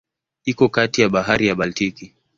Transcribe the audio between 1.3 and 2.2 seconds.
ya Baltiki.